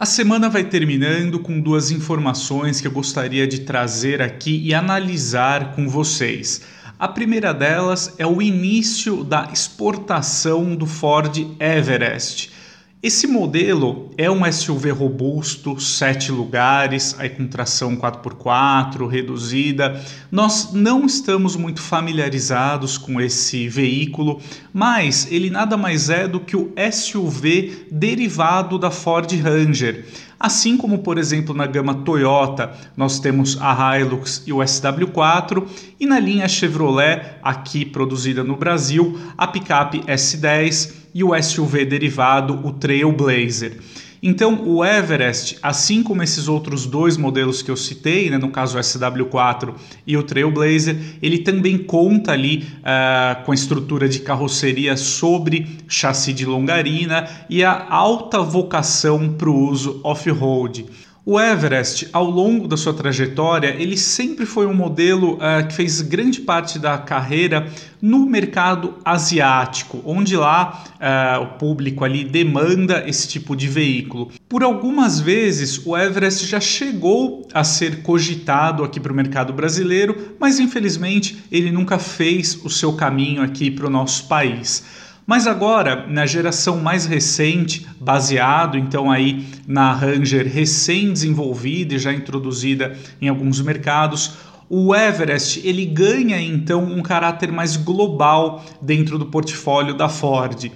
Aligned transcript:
A 0.00 0.06
semana 0.06 0.48
vai 0.48 0.62
terminando 0.62 1.40
com 1.40 1.60
duas 1.60 1.90
informações 1.90 2.80
que 2.80 2.86
eu 2.86 2.92
gostaria 2.92 3.48
de 3.48 3.62
trazer 3.62 4.22
aqui 4.22 4.56
e 4.64 4.72
analisar 4.72 5.74
com 5.74 5.88
vocês. 5.88 6.62
A 6.96 7.08
primeira 7.08 7.52
delas 7.52 8.14
é 8.16 8.24
o 8.24 8.40
início 8.40 9.24
da 9.24 9.50
exportação 9.52 10.76
do 10.76 10.86
Ford 10.86 11.36
Everest. 11.58 12.52
Esse 13.00 13.28
modelo 13.28 14.10
é 14.18 14.28
um 14.28 14.50
SUV 14.50 14.90
robusto, 14.90 15.78
sete 15.78 16.32
lugares, 16.32 17.14
aí 17.16 17.30
com 17.30 17.46
tração 17.46 17.94
4x4, 17.96 19.06
reduzida. 19.08 20.02
Nós 20.32 20.72
não 20.72 21.06
estamos 21.06 21.54
muito 21.54 21.80
familiarizados 21.80 22.98
com 22.98 23.20
esse 23.20 23.68
veículo, 23.68 24.40
mas 24.74 25.30
ele 25.30 25.48
nada 25.48 25.76
mais 25.76 26.10
é 26.10 26.26
do 26.26 26.40
que 26.40 26.56
o 26.56 26.72
SUV 26.90 27.86
derivado 27.88 28.76
da 28.80 28.90
Ford 28.90 29.30
Ranger. 29.32 30.04
Assim 30.40 30.76
como, 30.76 30.98
por 30.98 31.18
exemplo, 31.18 31.54
na 31.54 31.66
gama 31.66 31.94
Toyota, 31.94 32.72
nós 32.96 33.20
temos 33.20 33.56
a 33.60 33.96
Hilux 33.96 34.42
e 34.44 34.52
o 34.52 34.56
SW4, 34.56 35.64
e 36.00 36.06
na 36.06 36.18
linha 36.18 36.48
Chevrolet, 36.48 37.38
aqui 37.44 37.84
produzida 37.84 38.42
no 38.42 38.56
Brasil, 38.56 39.20
a 39.36 39.46
picape 39.46 40.00
S10 40.00 40.98
e 41.18 41.24
o 41.24 41.34
SUV 41.42 41.84
derivado, 41.84 42.64
o 42.64 42.72
Trailblazer. 42.72 43.76
Então, 44.22 44.62
o 44.64 44.84
Everest, 44.84 45.58
assim 45.60 46.00
como 46.00 46.22
esses 46.22 46.46
outros 46.46 46.86
dois 46.86 47.16
modelos 47.16 47.60
que 47.60 47.72
eu 47.72 47.76
citei, 47.76 48.30
né, 48.30 48.38
no 48.38 48.50
caso 48.50 48.78
o 48.78 48.80
SW4 48.80 49.74
e 50.06 50.16
o 50.16 50.22
Trailblazer, 50.22 50.96
ele 51.20 51.38
também 51.38 51.76
conta 51.76 52.30
ali 52.30 52.68
uh, 52.78 53.44
com 53.44 53.50
a 53.50 53.54
estrutura 53.54 54.08
de 54.08 54.20
carroceria 54.20 54.96
sobre 54.96 55.66
chassi 55.88 56.32
de 56.32 56.46
longarina 56.46 57.28
e 57.50 57.64
a 57.64 57.88
alta 57.90 58.40
vocação 58.40 59.32
para 59.32 59.50
o 59.50 59.58
uso 59.58 60.00
off-road. 60.04 60.86
O 61.24 61.38
Everest, 61.38 62.08
ao 62.12 62.24
longo 62.24 62.66
da 62.66 62.76
sua 62.76 62.94
trajetória, 62.94 63.76
ele 63.78 63.98
sempre 63.98 64.46
foi 64.46 64.66
um 64.66 64.72
modelo 64.72 65.34
uh, 65.34 65.66
que 65.68 65.74
fez 65.74 66.00
grande 66.00 66.40
parte 66.40 66.78
da 66.78 66.96
carreira 66.96 67.70
no 68.00 68.24
mercado 68.24 68.94
asiático, 69.04 70.00
onde 70.06 70.36
lá 70.36 70.84
uh, 70.94 71.42
o 71.42 71.46
público 71.58 72.02
ali 72.02 72.24
demanda 72.24 73.04
esse 73.06 73.28
tipo 73.28 73.54
de 73.54 73.68
veículo. 73.68 74.30
Por 74.48 74.62
algumas 74.62 75.20
vezes 75.20 75.84
o 75.84 75.96
Everest 75.96 76.46
já 76.46 76.60
chegou 76.60 77.46
a 77.52 77.62
ser 77.62 78.02
cogitado 78.02 78.82
aqui 78.82 78.98
para 78.98 79.12
o 79.12 79.16
mercado 79.16 79.52
brasileiro, 79.52 80.36
mas 80.40 80.58
infelizmente 80.58 81.44
ele 81.52 81.70
nunca 81.70 81.98
fez 81.98 82.58
o 82.64 82.70
seu 82.70 82.94
caminho 82.94 83.42
aqui 83.42 83.70
para 83.70 83.86
o 83.86 83.90
nosso 83.90 84.26
país. 84.28 84.82
Mas 85.28 85.46
agora, 85.46 86.06
na 86.06 86.24
geração 86.24 86.78
mais 86.78 87.04
recente, 87.04 87.86
baseado 88.00 88.78
então 88.78 89.10
aí 89.10 89.44
na 89.66 89.92
Ranger 89.92 90.50
recém-desenvolvida 90.50 91.96
e 91.96 91.98
já 91.98 92.14
introduzida 92.14 92.96
em 93.20 93.28
alguns 93.28 93.60
mercados, 93.60 94.38
o 94.70 94.94
Everest 94.94 95.60
ele 95.68 95.84
ganha 95.84 96.40
então 96.40 96.82
um 96.82 97.02
caráter 97.02 97.52
mais 97.52 97.76
global 97.76 98.64
dentro 98.80 99.18
do 99.18 99.26
portfólio 99.26 99.92
da 99.92 100.08
Ford. 100.08 100.72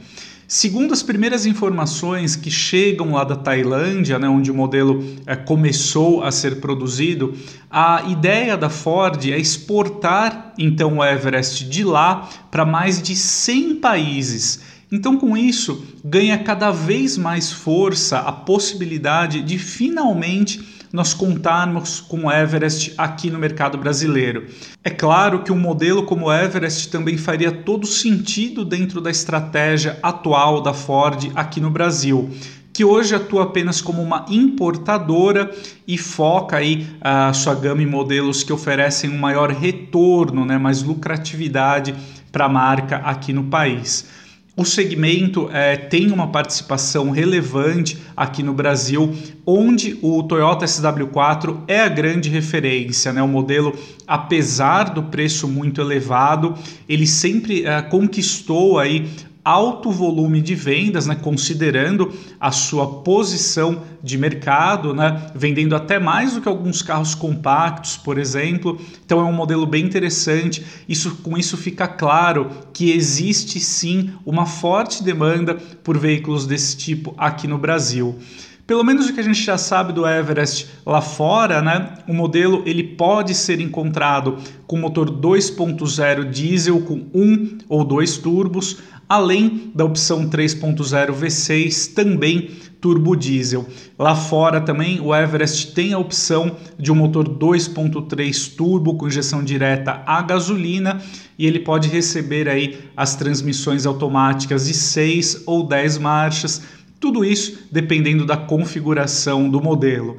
Segundo 0.54 0.92
as 0.92 1.02
primeiras 1.02 1.46
informações 1.46 2.36
que 2.36 2.50
chegam 2.50 3.12
lá 3.12 3.24
da 3.24 3.34
Tailândia, 3.34 4.18
né, 4.18 4.28
onde 4.28 4.50
o 4.50 4.54
modelo 4.54 5.02
é, 5.24 5.34
começou 5.34 6.22
a 6.22 6.30
ser 6.30 6.60
produzido, 6.60 7.34
a 7.70 8.02
ideia 8.06 8.54
da 8.54 8.68
Ford 8.68 9.18
é 9.30 9.38
exportar 9.38 10.52
então 10.58 10.98
o 10.98 11.02
Everest 11.02 11.64
de 11.64 11.82
lá 11.82 12.28
para 12.50 12.66
mais 12.66 13.00
de 13.00 13.16
100 13.16 13.76
países. 13.76 14.60
Então, 14.92 15.16
com 15.16 15.34
isso, 15.34 15.82
ganha 16.04 16.38
cada 16.38 16.70
vez 16.70 17.16
mais 17.16 17.50
força 17.50 18.18
a 18.18 18.30
possibilidade 18.30 19.42
de 19.42 19.58
finalmente 19.58 20.60
nós 20.92 21.14
contarmos 21.14 21.98
com 22.00 22.26
o 22.26 22.30
Everest 22.30 22.92
aqui 22.98 23.30
no 23.30 23.38
mercado 23.38 23.78
brasileiro. 23.78 24.46
É 24.84 24.90
claro 24.90 25.42
que 25.42 25.50
um 25.50 25.58
modelo 25.58 26.04
como 26.04 26.26
o 26.26 26.32
Everest 26.32 26.90
também 26.90 27.16
faria 27.16 27.50
todo 27.50 27.86
sentido 27.86 28.62
dentro 28.66 29.00
da 29.00 29.10
estratégia 29.10 29.98
atual 30.02 30.60
da 30.60 30.74
Ford 30.74 31.32
aqui 31.34 31.58
no 31.60 31.70
Brasil 31.70 32.30
que 32.72 32.84
hoje 32.84 33.14
atua 33.14 33.42
apenas 33.42 33.82
como 33.82 34.00
uma 34.00 34.24
importadora 34.30 35.50
e 35.86 35.98
foca 35.98 36.56
aí 36.56 36.86
a 37.02 37.32
sua 37.34 37.54
gama 37.54 37.82
em 37.82 37.86
modelos 37.86 38.42
que 38.42 38.52
oferecem 38.52 39.10
um 39.10 39.18
maior 39.18 39.50
retorno, 39.50 40.44
né, 40.46 40.56
mais 40.56 40.82
lucratividade 40.82 41.94
para 42.30 42.46
a 42.46 42.48
marca 42.48 42.96
aqui 42.96 43.30
no 43.30 43.44
país. 43.44 44.06
O 44.54 44.66
segmento 44.66 45.48
é, 45.50 45.76
tem 45.76 46.12
uma 46.12 46.26
participação 46.26 47.10
relevante 47.10 47.96
aqui 48.14 48.42
no 48.42 48.52
Brasil, 48.52 49.16
onde 49.46 49.98
o 50.02 50.22
Toyota 50.24 50.66
SW4 50.66 51.62
é 51.66 51.80
a 51.80 51.88
grande 51.88 52.28
referência. 52.28 53.14
Né? 53.14 53.22
O 53.22 53.28
modelo, 53.28 53.74
apesar 54.06 54.90
do 54.90 55.04
preço 55.04 55.48
muito 55.48 55.80
elevado, 55.80 56.54
ele 56.86 57.06
sempre 57.06 57.64
é, 57.64 57.80
conquistou 57.80 58.78
aí 58.78 59.08
alto 59.44 59.90
volume 59.90 60.40
de 60.40 60.54
vendas, 60.54 61.06
né, 61.06 61.16
considerando 61.16 62.12
a 62.40 62.52
sua 62.52 63.02
posição 63.02 63.82
de 64.02 64.16
mercado, 64.16 64.94
né, 64.94 65.30
vendendo 65.34 65.74
até 65.74 65.98
mais 65.98 66.34
do 66.34 66.40
que 66.40 66.48
alguns 66.48 66.82
carros 66.82 67.14
compactos, 67.14 67.96
por 67.96 68.18
exemplo. 68.18 68.80
Então 69.04 69.20
é 69.20 69.24
um 69.24 69.32
modelo 69.32 69.66
bem 69.66 69.84
interessante. 69.84 70.64
Isso 70.88 71.16
com 71.22 71.36
isso 71.36 71.56
fica 71.56 71.88
claro 71.88 72.50
que 72.72 72.92
existe 72.92 73.58
sim 73.58 74.10
uma 74.24 74.46
forte 74.46 75.02
demanda 75.02 75.54
por 75.82 75.98
veículos 75.98 76.46
desse 76.46 76.76
tipo 76.76 77.14
aqui 77.18 77.48
no 77.48 77.58
Brasil. 77.58 78.18
Pelo 78.64 78.84
menos 78.84 79.08
o 79.08 79.12
que 79.12 79.20
a 79.20 79.24
gente 79.24 79.42
já 79.42 79.58
sabe 79.58 79.92
do 79.92 80.06
Everest 80.06 80.68
lá 80.86 81.00
fora, 81.00 81.60
né? 81.60 81.94
O 82.08 82.14
modelo 82.14 82.62
ele 82.64 82.84
pode 82.84 83.34
ser 83.34 83.60
encontrado 83.60 84.38
com 84.68 84.78
motor 84.78 85.10
2.0 85.10 86.30
diesel 86.30 86.80
com 86.82 87.04
um 87.12 87.58
ou 87.68 87.84
dois 87.84 88.16
turbos, 88.18 88.78
além 89.12 89.70
da 89.74 89.84
opção 89.84 90.26
3.0 90.26 91.12
V6 91.12 91.92
também 91.92 92.50
turbo 92.80 93.14
diesel. 93.14 93.68
Lá 93.98 94.16
fora 94.16 94.58
também 94.58 95.00
o 95.02 95.14
Everest 95.14 95.74
tem 95.74 95.92
a 95.92 95.98
opção 95.98 96.56
de 96.78 96.90
um 96.90 96.94
motor 96.94 97.28
2.3 97.28 98.56
turbo 98.56 98.94
com 98.94 99.06
injeção 99.06 99.44
direta 99.44 100.02
a 100.06 100.22
gasolina 100.22 100.98
e 101.38 101.46
ele 101.46 101.60
pode 101.60 101.90
receber 101.90 102.48
aí 102.48 102.78
as 102.96 103.14
transmissões 103.14 103.84
automáticas 103.84 104.66
de 104.66 104.72
6 104.72 105.42
ou 105.44 105.68
10 105.68 105.98
marchas, 105.98 106.62
tudo 106.98 107.22
isso 107.22 107.68
dependendo 107.70 108.24
da 108.24 108.38
configuração 108.38 109.50
do 109.50 109.60
modelo. 109.60 110.16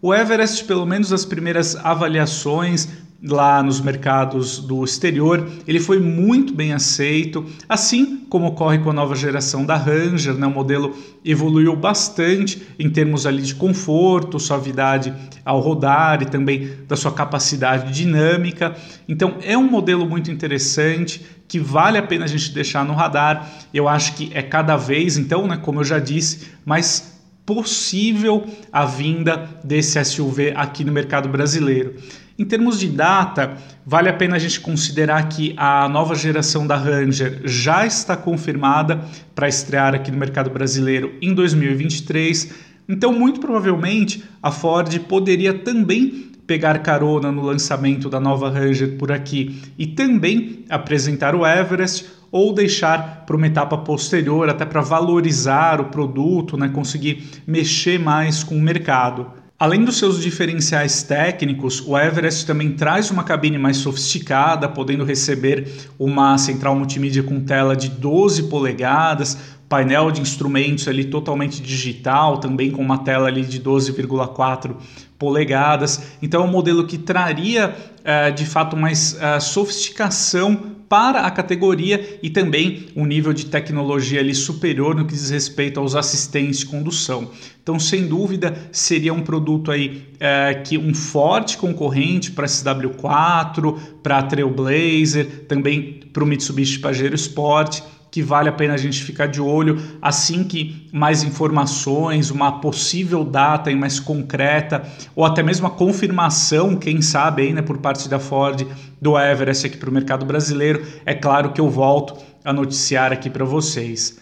O 0.00 0.14
Everest, 0.14 0.64
pelo 0.64 0.86
menos 0.86 1.12
as 1.12 1.26
primeiras 1.26 1.76
avaliações, 1.76 2.88
lá 3.22 3.62
nos 3.62 3.80
mercados 3.80 4.58
do 4.58 4.82
exterior, 4.82 5.46
ele 5.66 5.78
foi 5.78 5.98
muito 5.98 6.54
bem 6.54 6.72
aceito, 6.72 7.44
assim 7.68 8.24
como 8.30 8.46
ocorre 8.46 8.78
com 8.78 8.90
a 8.90 8.92
nova 8.92 9.14
geração 9.14 9.66
da 9.66 9.76
Ranger, 9.76 10.34
né? 10.34 10.46
o 10.46 10.50
modelo 10.50 10.96
evoluiu 11.24 11.76
bastante 11.76 12.62
em 12.78 12.88
termos 12.88 13.26
ali 13.26 13.42
de 13.42 13.54
conforto, 13.54 14.38
suavidade 14.38 15.12
ao 15.44 15.60
rodar 15.60 16.22
e 16.22 16.26
também 16.26 16.70
da 16.88 16.96
sua 16.96 17.12
capacidade 17.12 17.92
dinâmica. 17.92 18.74
Então 19.06 19.36
é 19.42 19.56
um 19.56 19.68
modelo 19.68 20.08
muito 20.08 20.30
interessante 20.30 21.24
que 21.46 21.58
vale 21.58 21.98
a 21.98 22.02
pena 22.02 22.24
a 22.24 22.28
gente 22.28 22.52
deixar 22.52 22.84
no 22.84 22.94
radar. 22.94 23.50
Eu 23.74 23.88
acho 23.88 24.14
que 24.14 24.30
é 24.32 24.40
cada 24.40 24.76
vez, 24.76 25.18
então, 25.18 25.46
né, 25.46 25.56
como 25.56 25.80
eu 25.80 25.84
já 25.84 25.98
disse, 25.98 26.48
mais 26.64 27.19
possível 27.44 28.46
a 28.72 28.84
vinda 28.84 29.48
desse 29.64 30.02
SUV 30.04 30.52
aqui 30.54 30.84
no 30.84 30.92
mercado 30.92 31.28
brasileiro. 31.28 31.94
Em 32.38 32.44
termos 32.44 32.80
de 32.80 32.88
data, 32.88 33.54
vale 33.84 34.08
a 34.08 34.14
pena 34.14 34.36
a 34.36 34.38
gente 34.38 34.60
considerar 34.60 35.28
que 35.28 35.52
a 35.58 35.86
nova 35.88 36.14
geração 36.14 36.66
da 36.66 36.74
Ranger 36.74 37.42
já 37.44 37.84
está 37.84 38.16
confirmada 38.16 39.04
para 39.34 39.46
estrear 39.46 39.94
aqui 39.94 40.10
no 40.10 40.16
mercado 40.16 40.48
brasileiro 40.48 41.12
em 41.20 41.34
2023. 41.34 42.50
Então, 42.88 43.12
muito 43.12 43.40
provavelmente, 43.40 44.24
a 44.42 44.50
Ford 44.50 44.98
poderia 45.00 45.52
também 45.52 46.30
pegar 46.46 46.78
carona 46.78 47.30
no 47.30 47.42
lançamento 47.42 48.08
da 48.08 48.18
nova 48.18 48.50
Ranger 48.50 48.96
por 48.96 49.12
aqui 49.12 49.60
e 49.78 49.86
também 49.86 50.64
apresentar 50.68 51.34
o 51.34 51.46
Everest 51.46 52.06
ou 52.30 52.52
deixar 52.52 53.24
para 53.26 53.36
uma 53.36 53.46
etapa 53.46 53.78
posterior, 53.78 54.48
até 54.48 54.64
para 54.64 54.80
valorizar 54.80 55.80
o 55.80 55.86
produto, 55.86 56.56
né, 56.56 56.68
conseguir 56.68 57.42
mexer 57.46 57.98
mais 57.98 58.42
com 58.42 58.56
o 58.56 58.60
mercado. 58.60 59.26
Além 59.60 59.84
dos 59.84 59.98
seus 59.98 60.22
diferenciais 60.22 61.02
técnicos, 61.02 61.86
o 61.86 61.98
Everest 61.98 62.46
também 62.46 62.72
traz 62.72 63.10
uma 63.10 63.22
cabine 63.22 63.58
mais 63.58 63.76
sofisticada, 63.76 64.66
podendo 64.66 65.04
receber 65.04 65.70
uma 65.98 66.38
central 66.38 66.74
multimídia 66.74 67.22
com 67.22 67.40
tela 67.40 67.76
de 67.76 67.90
12 67.90 68.44
polegadas, 68.44 69.36
painel 69.68 70.10
de 70.10 70.22
instrumentos 70.22 70.88
ali 70.88 71.04
totalmente 71.04 71.60
digital, 71.60 72.38
também 72.38 72.70
com 72.70 72.80
uma 72.80 73.04
tela 73.04 73.28
ali 73.28 73.44
de 73.44 73.60
12,4 73.60 74.76
polegadas. 75.18 76.04
Então 76.22 76.42
é 76.42 76.44
um 76.46 76.50
modelo 76.50 76.86
que 76.86 76.96
traria 76.96 77.76
uh, 78.00 78.32
de 78.32 78.46
fato 78.46 78.76
mais 78.78 79.12
uh, 79.12 79.38
sofisticação 79.42 80.79
para 80.90 81.20
a 81.20 81.30
categoria 81.30 82.18
e 82.20 82.28
também 82.28 82.88
um 82.96 83.06
nível 83.06 83.32
de 83.32 83.46
tecnologia 83.46 84.18
ali 84.18 84.34
superior 84.34 84.92
no 84.92 85.04
que 85.06 85.14
diz 85.14 85.30
respeito 85.30 85.78
aos 85.78 85.94
assistentes 85.94 86.58
de 86.58 86.66
condução. 86.66 87.30
Então, 87.62 87.78
sem 87.78 88.08
dúvida, 88.08 88.68
seria 88.72 89.14
um 89.14 89.22
produto 89.22 89.70
aí 89.70 90.08
é, 90.18 90.54
que 90.54 90.76
um 90.76 90.92
forte 90.92 91.56
concorrente 91.56 92.32
para 92.32 92.44
a 92.44 92.48
SW4, 92.48 93.78
para 94.02 94.20
Trailblazer, 94.24 95.44
também 95.46 96.00
para 96.12 96.24
o 96.24 96.26
Mitsubishi 96.26 96.80
Pajero 96.80 97.14
Sport 97.14 97.82
que 98.10 98.22
vale 98.22 98.48
a 98.48 98.52
pena 98.52 98.74
a 98.74 98.76
gente 98.76 99.02
ficar 99.02 99.26
de 99.26 99.40
olho 99.40 99.80
assim 100.02 100.44
que 100.44 100.88
mais 100.92 101.22
informações, 101.22 102.30
uma 102.30 102.60
possível 102.60 103.24
data 103.24 103.74
mais 103.76 104.00
concreta 104.00 104.82
ou 105.14 105.24
até 105.24 105.42
mesmo 105.42 105.66
a 105.66 105.70
confirmação, 105.70 106.76
quem 106.76 107.00
sabe 107.00 107.42
aí, 107.42 107.52
né, 107.52 107.62
por 107.62 107.78
parte 107.78 108.08
da 108.08 108.18
Ford 108.18 108.66
do 109.00 109.18
Everest 109.18 109.66
aqui 109.66 109.76
para 109.76 109.90
o 109.90 109.92
mercado 109.92 110.26
brasileiro, 110.26 110.84
é 111.06 111.14
claro 111.14 111.52
que 111.52 111.60
eu 111.60 111.70
volto 111.70 112.16
a 112.44 112.52
noticiar 112.52 113.12
aqui 113.12 113.30
para 113.30 113.44
vocês. 113.44 114.18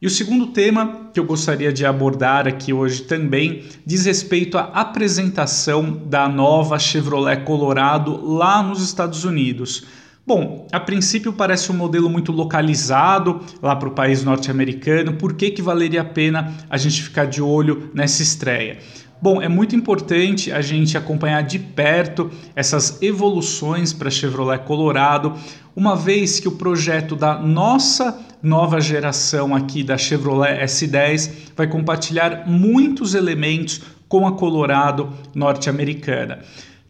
E 0.00 0.06
o 0.06 0.10
segundo 0.10 0.48
tema 0.48 1.08
que 1.14 1.18
eu 1.18 1.24
gostaria 1.24 1.72
de 1.72 1.86
abordar 1.86 2.46
aqui 2.46 2.74
hoje 2.74 3.02
também 3.04 3.64
diz 3.86 4.04
respeito 4.04 4.58
à 4.58 4.64
apresentação 4.64 6.02
da 6.06 6.28
nova 6.28 6.78
Chevrolet 6.78 7.42
Colorado 7.42 8.20
lá 8.22 8.62
nos 8.62 8.82
Estados 8.82 9.24
Unidos. 9.24 9.86
Bom, 10.26 10.66
a 10.72 10.80
princípio 10.80 11.34
parece 11.34 11.70
um 11.70 11.76
modelo 11.76 12.08
muito 12.08 12.32
localizado 12.32 13.42
lá 13.60 13.76
para 13.76 13.90
o 13.90 13.92
país 13.92 14.24
norte-americano. 14.24 15.16
Por 15.16 15.34
que, 15.34 15.50
que 15.50 15.60
valeria 15.60 16.00
a 16.00 16.04
pena 16.04 16.50
a 16.70 16.78
gente 16.78 17.02
ficar 17.02 17.26
de 17.26 17.42
olho 17.42 17.90
nessa 17.92 18.22
estreia? 18.22 18.78
Bom, 19.20 19.42
é 19.42 19.48
muito 19.48 19.76
importante 19.76 20.50
a 20.50 20.62
gente 20.62 20.96
acompanhar 20.96 21.42
de 21.42 21.58
perto 21.58 22.30
essas 22.56 23.02
evoluções 23.02 23.92
para 23.92 24.10
Chevrolet 24.10 24.60
Colorado, 24.64 25.34
uma 25.76 25.94
vez 25.94 26.40
que 26.40 26.48
o 26.48 26.52
projeto 26.52 27.14
da 27.14 27.38
nossa 27.38 28.18
nova 28.42 28.80
geração 28.80 29.54
aqui 29.54 29.82
da 29.82 29.98
Chevrolet 29.98 30.64
S10 30.64 31.52
vai 31.54 31.66
compartilhar 31.66 32.44
muitos 32.46 33.14
elementos 33.14 33.82
com 34.08 34.26
a 34.26 34.32
Colorado 34.32 35.12
norte-americana 35.34 36.40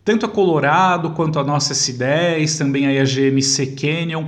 tanto 0.05 0.27
a 0.27 0.29
Colorado 0.29 1.11
quanto 1.11 1.39
a 1.39 1.45
nossa 1.45 1.73
S10, 1.73 2.59
também 2.59 2.87
a 2.87 3.05
GMC 3.05 3.69
Canyon. 3.69 4.27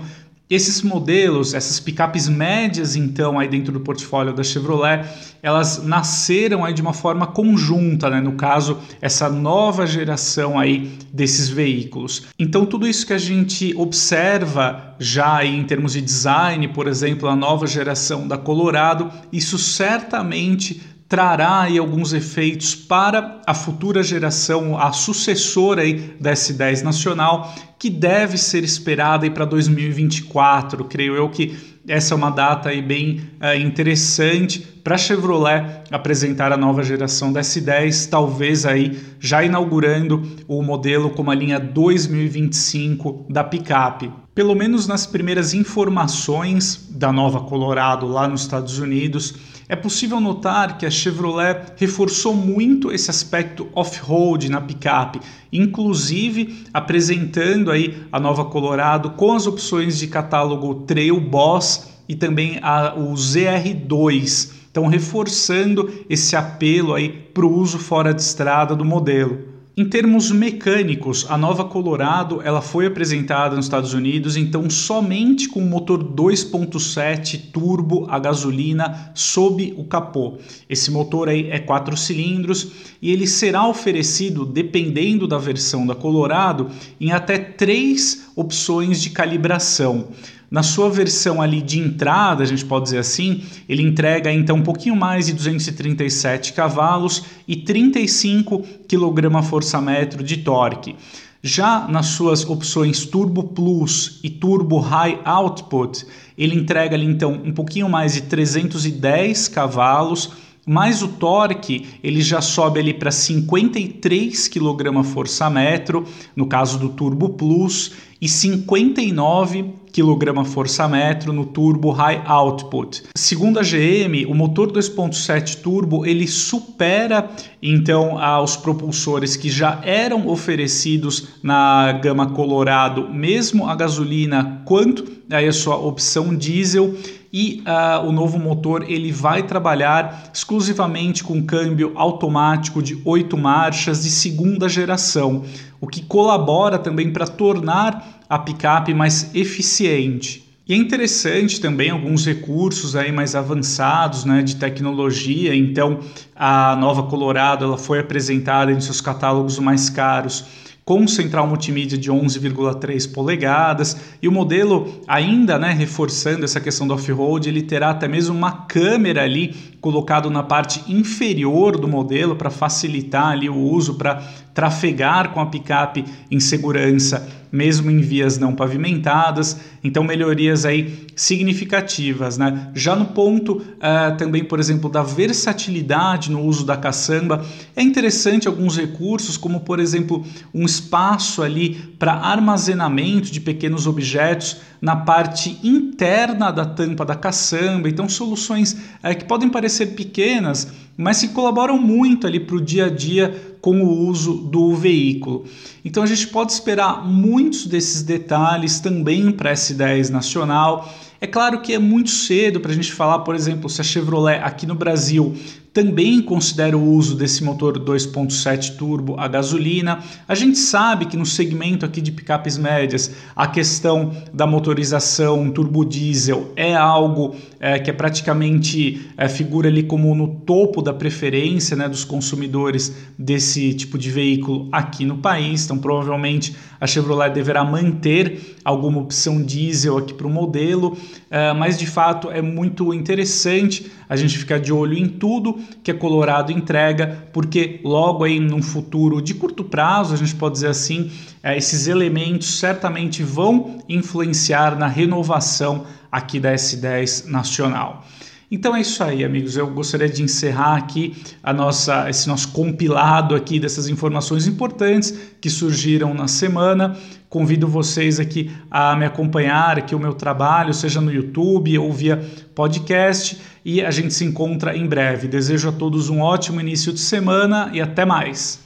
Esses 0.49 0.81
modelos, 0.81 1.55
essas 1.55 1.81
picapes 1.81 2.29
médias, 2.29 2.95
então, 2.95 3.37
aí 3.37 3.49
dentro 3.49 3.73
do 3.73 3.81
portfólio 3.81 4.33
da 4.33 4.45
Chevrolet, 4.45 5.05
elas 5.43 5.83
nasceram 5.83 6.65
aí 6.65 6.73
de 6.73 6.81
uma 6.81 6.93
forma 6.93 7.27
conjunta, 7.27 8.09
né? 8.09 8.21
No 8.21 8.35
caso, 8.35 8.79
essa 9.01 9.29
nova 9.29 9.85
geração 9.85 10.57
aí 10.57 10.93
desses 11.13 11.49
veículos. 11.49 12.27
Então, 12.39 12.65
tudo 12.65 12.87
isso 12.87 13.05
que 13.05 13.13
a 13.13 13.19
gente 13.19 13.75
observa 13.77 14.95
já 15.01 15.39
aí 15.39 15.53
em 15.53 15.65
termos 15.65 15.95
de 15.95 16.01
design, 16.01 16.69
por 16.69 16.87
exemplo, 16.87 17.29
a 17.29 17.35
nova 17.35 17.67
geração 17.67 18.29
da 18.29 18.39
Colorado, 18.39 19.11
isso 19.33 19.59
certamente 19.59 20.81
trará 21.09 21.63
aí 21.63 21.79
alguns 21.79 22.13
efeitos 22.13 22.75
para 22.75 23.41
a 23.47 23.55
futura 23.55 24.03
geração, 24.03 24.79
a 24.79 24.93
sucessora 24.93 25.83
aí 25.83 26.17
da 26.21 26.33
S10 26.33 26.83
nacional, 26.83 27.55
que 27.79 27.89
deve 27.89 28.37
ser 28.37 28.65
esperada 28.65 29.25
aí 29.25 29.31
para 29.31 29.45
2024. 29.45 30.85
Creio 30.85 31.15
eu 31.15 31.29
que 31.29 31.77
essa 31.89 32.15
é 32.15 32.17
uma 32.17 32.31
data 32.31 32.71
aí 32.71 32.83
bem 32.83 33.31
uh, 33.41 33.57
interessante 33.57 34.59
para 34.83 34.97
a 34.97 34.99
Chevrolet 34.99 35.83
apresentar 35.91 36.53
a 36.53 36.57
nova 36.57 36.83
geração 36.83 37.33
da 37.33 37.41
S10, 37.41 38.09
talvez 38.09 38.67
aí 38.67 38.99
já 39.21 39.45
inaugurando 39.45 40.23
o 40.49 40.63
modelo 40.63 41.11
como 41.11 41.31
a 41.31 41.35
linha 41.35 41.61
2025 41.61 43.27
da 43.31 43.45
picape. 43.45 44.11
Pelo 44.35 44.55
menos 44.55 44.87
nas 44.87 45.07
primeiras 45.07 45.55
informações 45.55 46.89
da 46.91 47.13
nova 47.13 47.41
Colorado 47.41 48.07
lá 48.07 48.27
nos 48.27 48.43
Estados 48.43 48.79
Unidos, 48.79 49.35
é 49.69 49.75
possível 49.75 50.21
notar 50.21 50.79
que 50.79 50.87
a 50.87 50.91
Chevrolet 50.91 51.73
reforçou 51.77 52.35
muito 52.35 52.93
esse 52.93 53.11
aspecto 53.11 53.69
off-road 53.75 54.49
na 54.49 54.61
picape, 54.61 55.21
inclusive 55.53 56.65
apresentando 56.73 57.73
aí 57.73 58.05
a 58.13 58.21
nova 58.21 58.45
Colorado 58.45 59.11
com 59.11 59.33
as 59.33 59.47
opções 59.47 59.99
de 59.99 60.07
catálogo 60.07 60.87
Trail 60.87 61.19
Boss 61.19 61.89
e 62.09 62.15
também 62.15 62.61
a, 62.63 62.95
o 62.95 63.15
ZR2. 63.15 64.53
Então 64.71 64.87
reforçando 64.87 65.91
esse 66.09 66.37
apelo 66.37 66.95
aí 66.95 67.09
para 67.09 67.45
o 67.45 67.53
uso 67.53 67.79
fora 67.79 68.15
de 68.15 68.23
estrada 68.23 68.77
do 68.77 68.85
modelo. 68.85 69.56
Em 69.79 69.85
termos 69.85 70.31
mecânicos, 70.31 71.27
a 71.29 71.37
nova 71.37 71.63
Colorado 71.63 72.41
ela 72.43 72.63
foi 72.63 72.87
apresentada 72.87 73.55
nos 73.55 73.67
Estados 73.67 73.93
Unidos, 73.93 74.35
então 74.35 74.71
somente 74.71 75.51
com 75.51 75.61
motor 75.61 76.03
2.7 76.03 77.51
turbo 77.53 78.07
a 78.09 78.19
gasolina 78.19 79.13
sob 79.15 79.75
o 79.77 79.85
capô. 79.85 80.39
Esse 80.67 80.91
motor 80.91 81.29
aí 81.29 81.51
é 81.51 81.59
4 81.59 81.95
cilindros 81.95 82.73
e 83.03 83.11
ele 83.11 83.27
será 83.27 83.69
oferecido, 83.69 84.47
dependendo 84.47 85.29
da 85.29 85.37
versão 85.37 85.87
da 85.87 85.95
Colorado, 85.95 86.71
em 86.99 87.13
até 87.13 87.37
três 87.37 88.31
opções 88.35 89.03
de 89.03 89.11
calibração. 89.11 90.09
Na 90.57 90.63
sua 90.63 90.89
versão 90.89 91.43
ali 91.43 91.61
de 91.61 91.79
entrada, 91.79 92.43
a 92.43 92.47
gente 92.47 92.65
pode 92.65 92.85
dizer 92.85 92.97
assim, 92.97 93.45
ele 93.69 93.83
entrega 93.83 94.33
então 94.33 94.57
um 94.57 94.63
pouquinho 94.63 94.97
mais 94.97 95.27
de 95.27 95.35
237 95.35 96.55
cavalos 96.55 97.25
e 97.47 97.57
35 97.57 98.65
kgfm 98.89 100.23
de 100.25 100.39
torque. 100.39 100.97
Já 101.43 101.87
nas 101.87 102.07
suas 102.07 102.43
opções 102.49 103.05
Turbo 103.05 103.45
Plus 103.49 104.19
e 104.25 104.31
Turbo 104.31 104.79
High 104.79 105.21
Output, 105.27 106.07
ele 106.39 106.55
entrega 106.55 106.97
ali 106.97 107.05
então 107.05 107.33
um 107.33 107.53
pouquinho 107.53 107.91
mais 107.91 108.15
de 108.15 108.23
310 108.23 109.49
cavalos, 109.49 110.31
mais 110.67 111.01
o 111.01 111.07
torque 111.07 111.87
ele 112.03 112.21
já 112.21 112.41
sobe 112.41 112.81
ali 112.81 112.93
para 112.93 113.13
53 113.13 114.49
kgfm, 114.49 116.05
no 116.35 116.47
caso 116.47 116.77
do 116.77 116.89
Turbo 116.89 117.31
Plus, 117.31 117.93
e 118.21 118.29
59 118.29 119.75
kgfm 119.93 121.33
no 121.33 121.47
turbo 121.47 121.91
high 121.91 122.23
output. 122.27 123.05
Segundo 123.17 123.59
a 123.59 123.63
GM, 123.63 124.27
o 124.27 124.35
motor 124.35 124.73
2.7 124.73 125.61
turbo 125.61 126.05
ele 126.05 126.27
supera 126.27 127.31
então 127.63 128.19
aos 128.19 128.57
propulsores 128.57 129.37
que 129.37 129.49
já 129.49 129.81
eram 129.85 130.29
oferecidos 130.29 131.29
na 131.43 131.93
gama 131.93 132.31
Colorado, 132.31 133.09
mesmo 133.09 133.69
a 133.69 133.75
gasolina 133.75 134.63
quanto 134.65 135.05
aí 135.31 135.47
a 135.47 135.53
sua 135.53 135.77
opção 135.77 136.35
diesel 136.35 136.95
e 137.39 137.63
uh, 137.67 138.09
o 138.09 138.13
novo 138.13 138.39
motor 138.39 138.91
ele 138.91 139.13
vai 139.13 139.43
trabalhar 139.43 140.31
exclusivamente 140.33 141.23
com 141.23 141.45
câmbio 141.45 141.93
automático 141.95 142.83
de 142.83 142.99
8 143.05 143.37
marchas 143.37 144.05
de 144.05 144.09
segunda 144.09 144.71
geração, 144.71 145.45
o 145.79 145.87
que 145.87 146.03
colabora 146.03 146.79
também 146.79 147.13
para 147.13 147.27
tornar 147.27 148.23
a 148.27 148.39
picape 148.39 148.95
mais 148.95 149.35
eficiente. 149.35 150.51
E 150.67 150.73
é 150.73 150.77
interessante 150.79 151.61
também 151.61 151.91
alguns 151.91 152.25
recursos 152.25 152.97
aí 152.97 153.13
mais 153.13 153.35
avançados 153.35 154.25
né, 154.25 154.43
de 154.43 154.57
tecnologia. 154.57 155.55
Então, 155.55 156.01
a 156.35 156.75
nova 156.75 157.03
Colorado 157.03 157.67
ela 157.67 157.77
foi 157.77 157.99
apresentada 157.99 158.73
em 158.73 158.81
seus 158.81 159.03
catálogos 159.03 159.59
mais 159.59 159.91
caros 159.91 160.47
com 160.89 161.05
central 161.09 161.49
multimídia 161.49 161.99
de 161.99 162.13
11,3 162.13 163.13
polegadas 163.13 163.97
e 164.23 164.29
o 164.29 164.33
modelo 164.33 165.01
ainda, 165.09 165.59
né, 165.59 165.73
reforçando 165.73 166.45
essa 166.45 166.61
questão 166.61 166.87
do 166.87 166.95
off-road, 166.95 167.49
ele 167.49 167.61
terá 167.61 167.91
até 167.91 168.07
mesmo 168.07 168.37
uma 168.37 168.53
câmera 168.53 169.25
ali 169.25 169.53
colocado 169.81 170.31
na 170.31 170.45
parte 170.45 170.85
inferior 170.87 171.77
do 171.77 171.89
modelo 171.89 172.37
para 172.37 172.51
facilitar 172.51 173.33
ali 173.33 173.51
o 173.51 173.57
uso 173.57 173.95
para 173.95 174.23
trafegar 174.57 175.33
com 175.33 175.41
a 175.41 175.47
picape 175.47 176.03
em 176.31 176.41
segurança, 176.41 177.29
mesmo 177.53 177.91
em 177.91 178.01
vias 178.01 178.39
não 178.39 178.55
pavimentadas. 178.55 179.59
Então, 179.85 180.03
melhorias 180.03 180.65
aí 180.65 181.07
significativas. 181.15 182.39
Né? 182.39 182.71
Já 182.75 182.97
no 182.97 183.05
ponto 183.05 183.59
uh, 183.59 184.17
também, 184.17 184.43
por 184.43 184.59
exemplo, 184.59 184.89
da 184.89 185.03
versatilidade 185.03 186.31
no 186.31 186.41
uso 186.41 186.65
da 186.65 186.75
caçamba, 186.75 187.45
é 187.77 187.83
interessante 187.83 188.49
alguns 188.49 188.79
recursos, 188.79 189.37
como 189.37 189.61
por 189.61 189.79
exemplo, 189.79 190.25
um 190.55 190.65
espaço 190.65 191.43
ali 191.43 191.75
para 191.99 192.15
armazenamento 192.15 193.31
de 193.31 193.43
pequenos 193.43 193.87
objetos 193.87 194.57
na 194.81 194.97
parte 194.97 195.59
interna 195.63 196.51
da 196.51 196.65
tampa 196.65 197.05
da 197.05 197.15
caçamba. 197.15 197.91
Então, 197.91 198.09
soluções 198.09 198.73
uh, 198.73 199.15
que 199.17 199.27
podem 199.27 199.51
parecer 199.51 199.89
pequenas, 199.89 200.73
mas 200.97 201.21
que 201.21 201.29
colaboram 201.29 201.77
muito 201.77 202.27
ali 202.27 202.41
para 202.41 202.57
o 202.57 202.61
dia 202.61 202.87
a 202.87 202.89
dia 202.89 203.56
com 203.61 203.83
o 203.83 204.07
uso 204.07 204.35
do 204.35 204.75
veículo. 204.75 205.45
Então 205.85 206.03
a 206.03 206.07
gente 206.07 206.27
pode 206.29 206.53
esperar 206.53 207.07
muitos 207.07 207.67
desses 207.67 208.03
detalhes 208.03 208.81
também 208.81 209.31
para 209.33 209.53
S10 209.53 210.11
nacional. 210.11 210.93
É 211.21 211.27
claro 211.27 211.61
que 211.61 211.73
é 211.73 211.79
muito 211.79 212.11
cedo 212.11 212.61
para 212.61 212.71
a 212.71 212.75
gente 212.75 212.93
falar, 212.93 213.21
por 213.21 213.35
exemplo, 213.35 213.71
se 213.71 213.81
a 213.81 213.85
Chevrolet 213.85 214.39
aqui 214.43 214.67
no 214.67 214.75
Brasil 214.75 215.35
também 215.77 216.23
considera 216.23 216.75
o 216.75 216.83
uso 216.95 217.15
desse 217.15 217.45
motor 217.45 217.79
2.7 217.79 218.77
turbo 218.77 219.15
a 219.19 219.29
gasolina. 219.29 220.03
A 220.27 220.35
gente 220.35 220.57
sabe 220.57 221.05
que 221.05 221.19
no 221.19 221.27
segmento 221.27 221.85
aqui 221.85 222.01
de 222.01 222.11
picapes 222.11 222.57
médias, 222.57 223.15
a 223.37 223.47
questão 223.47 224.11
da 224.33 224.47
motorização 224.47 225.51
turbo 225.51 225.85
diesel 225.85 226.51
é 226.57 226.75
algo 226.75 227.37
é, 227.61 227.79
que 227.79 227.91
é 227.91 227.93
praticamente 227.93 229.07
é, 229.19 229.29
figura 229.29 229.69
ali 229.69 229.83
como 229.83 230.15
no 230.15 230.29
topo 230.47 230.81
da 230.81 230.95
preferência 230.95 231.77
né, 231.77 231.87
dos 231.91 232.05
consumidores 232.05 232.97
desse 233.19 233.75
tipo 233.75 233.99
de 233.99 234.11
veículo 234.11 234.71
aqui 234.73 235.05
no 235.05 235.19
país. 235.19 235.67
Então, 235.67 235.77
provavelmente 235.77 236.57
a 236.81 236.87
Chevrolet 236.87 237.31
deverá 237.31 237.65
manter 237.65 238.57
alguma 238.65 239.01
opção 239.01 239.43
diesel 239.43 239.99
aqui 239.99 240.13
para 240.13 240.27
o 240.27 240.31
modelo, 240.31 240.97
é, 241.31 241.53
mas 241.53 241.79
de 241.79 241.87
fato 241.87 242.31
é 242.31 242.43
muito 242.43 242.93
interessante 242.93 243.91
a 244.09 244.17
gente 244.17 244.37
ficar 244.39 244.59
de 244.59 244.73
olho 244.73 244.97
em 244.97 245.09
tudo 245.09 245.59
que 245.83 245.91
a 245.91 245.95
Colorado 245.95 246.53
entrega, 246.53 247.29
porque 247.33 247.81
logo 247.83 248.25
aí 248.25 248.39
num 248.39 248.63
futuro 248.63 249.21
de 249.21 249.35
curto 249.35 249.65
prazo, 249.65 250.15
a 250.15 250.17
gente 250.17 250.35
pode 250.35 250.55
dizer 250.55 250.69
assim, 250.69 251.11
é, 251.43 251.57
esses 251.57 251.87
elementos 251.87 252.59
certamente 252.59 253.23
vão 253.23 253.79
influenciar 253.89 254.79
na 254.79 254.87
renovação 254.87 255.87
aqui 256.11 256.39
da 256.39 256.55
S10 256.55 257.27
nacional. 257.27 258.05
Então 258.51 258.77
é 258.77 258.81
isso 258.81 259.03
aí, 259.03 259.25
amigos. 259.25 259.57
Eu 259.57 259.67
gostaria 259.69 260.09
de 260.09 260.23
encerrar 260.23 260.77
aqui 260.77 261.17
a 261.43 261.53
nossa, 261.53 262.09
esse 262.09 262.29
nosso 262.29 262.53
compilado 262.53 263.35
aqui 263.35 263.59
dessas 263.59 263.89
informações 263.89 264.47
importantes 264.47 265.13
que 265.41 265.51
surgiram 265.51 266.15
na 266.15 266.29
semana. 266.29 266.97
Convido 267.29 267.67
vocês 267.67 268.21
aqui 268.21 268.51
a 268.71 268.95
me 268.95 269.05
acompanhar 269.05 269.79
aqui 269.79 269.95
o 269.95 269.99
meu 269.99 270.15
trabalho, 270.15 270.73
seja 270.73 271.01
no 271.01 271.13
YouTube 271.13 271.77
ou 271.77 271.93
via 271.93 272.25
podcast, 272.55 273.41
e 273.65 273.83
a 273.83 273.91
gente 273.91 274.15
se 274.15 274.25
encontra 274.25 274.77
em 274.77 274.87
breve. 274.87 275.27
Desejo 275.27 275.69
a 275.69 275.73
todos 275.73 276.09
um 276.09 276.21
ótimo 276.21 276.61
início 276.61 276.93
de 276.93 277.01
semana 277.01 277.71
e 277.73 277.81
até 277.81 278.05
mais. 278.05 278.66